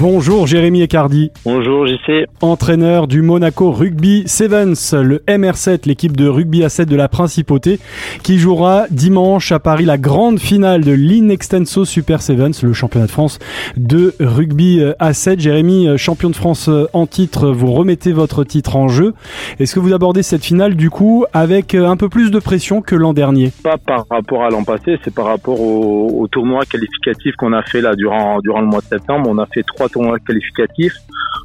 [0.00, 1.30] Bonjour Jérémy Ecardi.
[1.44, 2.24] Bonjour JC.
[2.40, 7.78] Entraîneur du Monaco Rugby Sevens, le MR7, l'équipe de rugby à 7 de la Principauté,
[8.22, 13.10] qui jouera dimanche à Paris la grande finale de l'Inextenso Super Sevens, le championnat de
[13.10, 13.40] France
[13.76, 15.38] de rugby à 7.
[15.38, 19.12] Jérémy, champion de France en titre, vous remettez votre titre en jeu.
[19.58, 22.96] Est-ce que vous abordez cette finale du coup avec un peu plus de pression que
[22.96, 23.52] l'an dernier?
[23.62, 27.82] Pas par rapport à l'an passé, c'est par rapport au, tournoi qualificatif qu'on a fait
[27.82, 29.28] là durant, durant le mois de septembre.
[29.28, 30.94] On a fait trois tournois qualificatifs.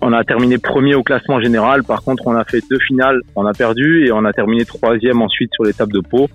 [0.00, 1.84] On a terminé premier au classement général.
[1.84, 5.22] Par contre, on a fait deux finales, on a perdu et on a terminé troisième
[5.22, 6.28] ensuite sur l'étape de Pau.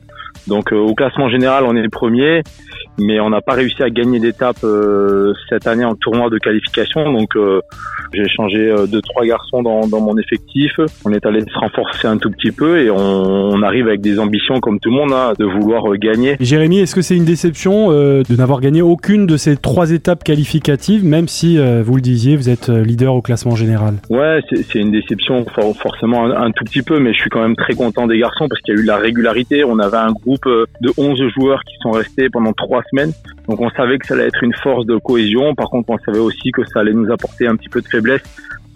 [0.48, 2.44] Donc euh, au classement général, on est premier,
[2.98, 7.12] mais on n'a pas réussi à gagner d'étape euh, cette année en tournoi de qualification.
[7.12, 7.62] Donc euh,
[8.14, 10.72] j'ai changé deux trois garçons dans, dans, mon effectif.
[11.05, 14.60] On est allé se renforcer un tout petit peu et on, arrive avec des ambitions
[14.60, 16.38] comme tout le monde hein, de vouloir gagner.
[16.40, 21.04] Jérémy, est-ce que c'est une déception de n'avoir gagné aucune de ces trois étapes qualificatives,
[21.04, 23.96] même si vous le disiez, vous êtes leader au classement général?
[24.10, 25.46] Ouais, c'est une déception
[25.82, 28.48] forcément un, un, tout petit peu, mais je suis quand même très content des garçons
[28.48, 29.64] parce qu'il y a eu la régularité.
[29.64, 32.82] On avait un groupe euh, de 11 joueurs qui sont restés pendant trois
[33.48, 35.55] Donc on savait que ça allait être une force de cohésion.
[35.55, 38.24] Par contre, on savait aussi que ça allait nous apporter un petit peu de faiblesse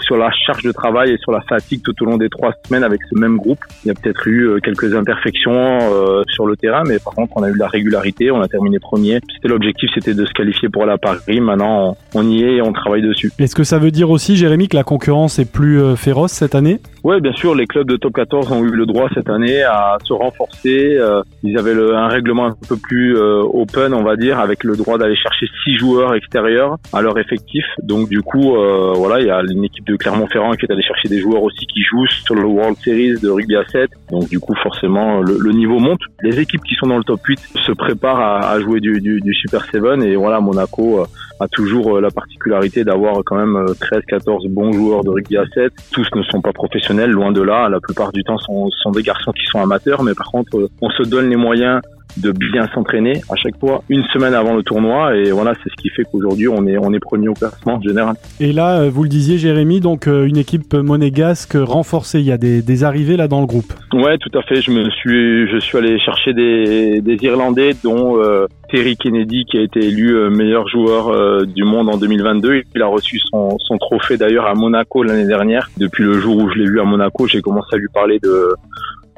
[0.02, 2.84] sur la charge de travail et sur la fatigue tout au long des trois semaines
[2.84, 3.60] avec ce même groupe.
[3.84, 7.34] Il y a peut-être eu euh, quelques imperfections euh, sur le terrain, mais par contre,
[7.36, 9.20] on a eu la régularité, on a terminé premier.
[9.34, 11.40] C'était l'objectif, c'était de se qualifier pour la Paris.
[11.40, 13.32] Maintenant, on y est et on travaille dessus.
[13.40, 16.56] Est-ce que ça veut dire aussi, Jérémy, que la concurrence est plus euh, féroce cette
[16.56, 16.80] année?
[17.04, 19.98] Oui, bien sûr, les clubs de top 14 ont eu le droit cette année à
[20.04, 21.00] se renforcer.
[21.44, 25.16] Ils avaient un règlement un peu plus open, on va dire, avec le droit d'aller
[25.16, 27.66] chercher six joueurs extérieurs à leur effectif.
[27.82, 28.56] Donc du coup,
[28.96, 31.66] voilà, il y a une équipe de Clermont-Ferrand qui est allé chercher des joueurs aussi
[31.66, 33.90] qui jouent sur le World Series de rugby à 7.
[34.12, 36.02] Donc du coup, forcément, le, niveau monte.
[36.22, 39.66] Les équipes qui sont dans le top 8 se préparent à, jouer du, du, Super
[39.66, 39.82] 7.
[40.04, 41.06] Et voilà, Monaco euh,
[41.42, 45.46] a toujours euh, la particularité d'avoir quand même 13-14 euh, bons joueurs de rugby à
[45.54, 45.74] 7.
[45.92, 47.68] Tous ne sont pas professionnels, loin de là.
[47.68, 50.04] La plupart du temps, sont, sont des garçons qui sont amateurs.
[50.04, 51.82] Mais par contre, on se donne les moyens
[52.18, 55.82] de bien s'entraîner à chaque fois une semaine avant le tournoi et voilà c'est ce
[55.82, 58.16] qui fait qu'aujourd'hui on est on est premier au classement général.
[58.40, 62.32] Et là euh, vous le disiez Jérémy donc euh, une équipe monégasque renforcée il y
[62.32, 63.74] a des, des, arrivées là dans le groupe.
[63.94, 68.22] Ouais tout à fait je me suis je suis allé chercher des, des Irlandais dont
[68.22, 72.88] euh, Terry Kennedy qui a été élu meilleur joueur du monde en 2022 il a
[72.88, 76.66] reçu son, son trophée d'ailleurs à Monaco l'année dernière depuis le jour où je l'ai
[76.66, 78.56] vu à Monaco j'ai commencé à lui parler de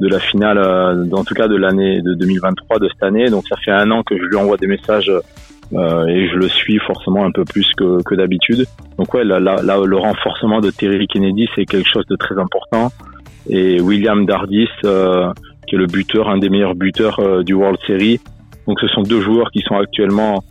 [0.02, 3.30] de la finale, euh, en tout cas de l'année de 2023 de cette année.
[3.30, 5.12] Donc ça fait un an que je lui envoie des messages
[5.76, 8.66] euh, et je le suis forcément un peu plus que, que d'habitude.
[8.98, 12.92] Donc ouais, là, le renforcement de Terry Kennedy, c'est quelque chose de très important.
[13.50, 15.32] Et William Dardis, euh,
[15.68, 18.20] qui est le buteur, un des meilleurs buteurs euh, du World Series.
[18.68, 20.44] Donc ce sont deux joueurs qui sont actuellement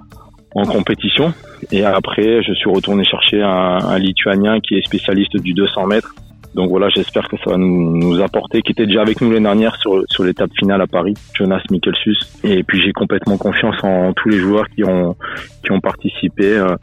[0.55, 1.33] en compétition.
[1.71, 6.15] Et après, je suis retourné chercher un, Lituanien qui est spécialiste du 200 mètres,
[6.55, 9.75] donc voilà, j'espère que ça va nous, apporter, qui était déjà avec nous l'année dernière
[9.77, 12.19] sur, sur l'étape finale à Paris, Jonas Mikkelsus.
[12.45, 15.17] Et puis j'ai complètement confiance en tous les joueurs qui ont,
[15.65, 16.77] qui ont participé euh,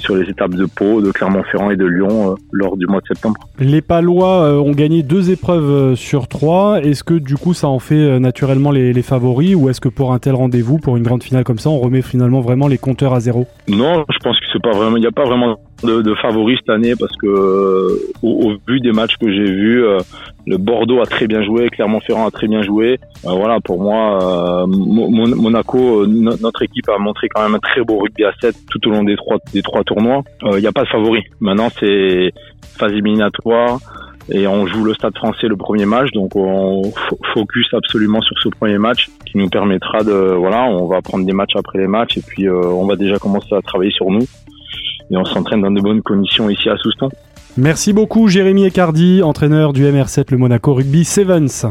[0.00, 3.06] sur les étapes de Pau, de Clermont-Ferrand et de Lyon euh, lors du mois de
[3.06, 3.40] septembre.
[3.58, 6.80] Les Palois euh, ont gagné deux épreuves sur trois.
[6.80, 10.12] Est-ce que du coup ça en fait naturellement les, les favoris ou est-ce que pour
[10.12, 13.14] un tel rendez-vous, pour une grande finale comme ça, on remet finalement vraiment les compteurs
[13.14, 13.46] à zéro?
[13.68, 16.58] Non, je pense que c'est pas vraiment, il n'y a pas vraiment de, de favoris
[16.58, 19.98] cette année parce que euh, au, vu des matchs que j'ai vus, euh,
[20.46, 22.98] le Bordeaux a très bien joué, Clermont-Ferrand a très bien joué.
[23.24, 28.24] Euh, voilà, pour moi, Monaco, notre équipe a montré quand même un très beau rugby
[28.24, 30.22] à 7 tout au long des trois des trois tournois.
[30.42, 31.24] Il n'y a pas de favoris.
[31.40, 32.32] Maintenant, c'est
[32.78, 33.78] phase éliminatoire
[34.30, 36.90] et on joue le Stade Français le premier match, donc on
[37.34, 41.34] focus absolument sur ce premier match qui nous permettra de voilà, on va prendre des
[41.34, 44.26] matchs après les matchs et puis on va déjà commencer à travailler sur nous
[45.10, 47.10] et on s'entraîne dans de bonnes conditions ici à Souston.
[47.56, 51.66] Merci beaucoup Jérémy Ecardi, entraîneur du MR7 le Monaco Rugby Sevens.